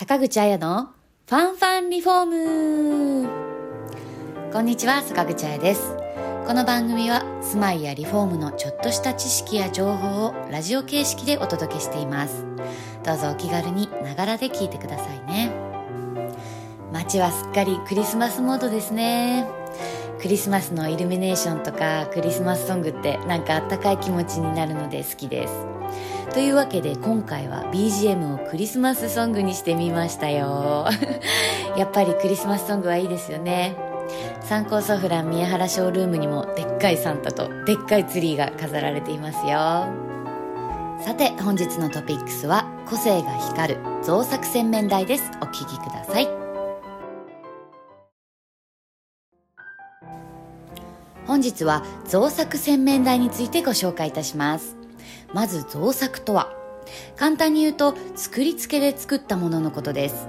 [0.00, 0.94] 坂口彩の
[1.28, 3.28] ファンファンリフォーム。
[4.50, 5.94] こんにちは坂口彩です。
[6.46, 12.46] この番組は住まいやリフォームのちょっとした知識や情報をラジオ形式でお届けしています。
[13.04, 15.52] どうぞお気軽にながらで聞いてくださいね。
[16.94, 19.46] 街はすっかりクリスマスモードですね。
[20.20, 25.54] クリスマスのイルミネーションとかクリスマスソングってなんかあったかい気持ちになるので好きです。
[26.32, 30.86] というわけで今回は BGM をクリスマスソングにしてみましたよ。
[31.76, 33.74] やっぱりクリスマスソングはいいですよね。
[34.42, 39.86] 参考ソフラン宮原ショールームにもでっかいサンタとでっかいツリーが飾られていますよ。
[41.00, 45.30] さて本日のトピックスは個性が光る造作洗面台です。
[45.40, 46.39] お聴きください。
[51.30, 54.74] 本日は造作洗面台についてご紹介いたします。
[55.32, 56.52] まず造作とは
[57.14, 60.26] 簡単に言うと作り付けで作ったもののことです。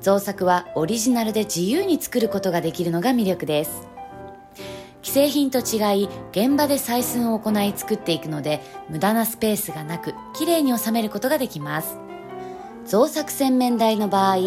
[0.00, 3.86] 造作はオリジナルで自由に作ることができるのが魅力です。
[5.04, 11.96] 既製品と違い現場で採寸を行い作っていくので無駄なスペースがなくきれいに収めることができます。
[12.84, 14.38] 造作洗面台の場合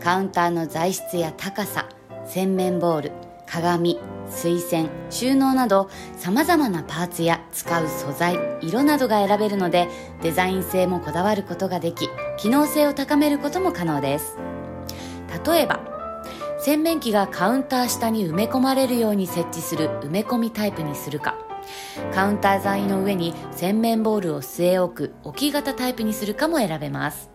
[0.00, 1.88] カウンターの材質や高さ
[2.24, 3.12] 洗面ボール
[3.46, 3.98] 鏡
[4.30, 9.88] 水栓収納など様々なパーツや使う素材色などが選べるので
[10.22, 14.36] デザイン性もこだわることができ機能性を高めることも可能です。
[15.46, 15.80] 例えば
[16.58, 21.36] 洗面器がカウンター下に埋め込まれるように設置する埋め込みタイプにするか。
[22.14, 27.30] カウンター材の上に洗面ボールを据え置く置き型タイプにするかも選べます。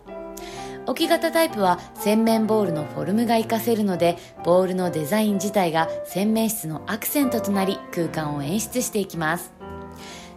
[0.86, 9.52] 置き型タイプは洗面ボールのフォルムが活かせるのでボールのデザイン自体が洗面室のアクセントとなり空間を演出していきます。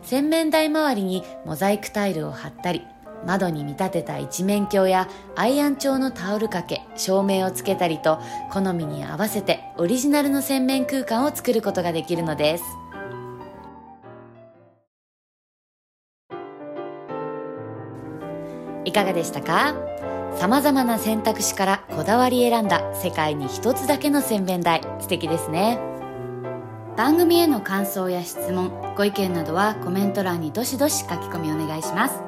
[0.02, 2.82] 洗面台周りにモザイクタイルを貼ったり
[3.28, 8.20] 窓に見立てた一面鏡やアイアン調のタオル掛け照明をつけたりと
[8.52, 12.64] 好みに合わせてオリジナルの洗面空間を作ることができるのです。
[18.86, 19.76] いかがでしたか？
[20.38, 24.82] 様々な選択肢からこだわり選んだ世界に一つだけの洗面台。
[25.00, 25.80] 素敵ですね。
[26.96, 32.22] 番組への感想や質問ご意見などはコメント欄にどしどし書き込みお願いします。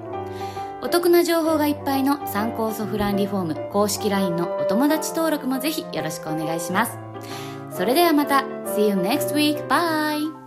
[0.81, 6.99] お得な情報がいっぱいの参考ソフランリフォーム公式 LINE のお友達登録もぜひよろしくお願いします。
[7.75, 8.43] それではまた
[8.75, 9.67] See you next week.
[9.67, 10.42] Bye!